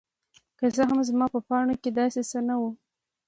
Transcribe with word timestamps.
که 0.59 0.65
څه 0.75 0.81
هم 0.89 0.99
زما 1.09 1.25
په 1.35 1.39
پاڼو 1.47 1.75
کې 1.81 1.89
داسې 1.99 2.21
څه 2.29 2.39
نه 2.47 2.55
وو. 2.59 2.69